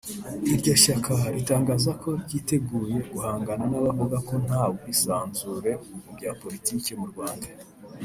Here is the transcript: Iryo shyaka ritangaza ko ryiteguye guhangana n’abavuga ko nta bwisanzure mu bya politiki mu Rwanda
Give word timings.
Iryo 0.53 0.73
shyaka 0.83 1.13
ritangaza 1.35 1.91
ko 2.01 2.09
ryiteguye 2.23 2.97
guhangana 3.11 3.63
n’abavuga 3.71 4.17
ko 4.27 4.33
nta 4.45 4.63
bwisanzure 4.75 5.71
mu 6.03 6.11
bya 6.17 6.31
politiki 6.41 6.89
mu 7.01 7.07
Rwanda 7.13 7.47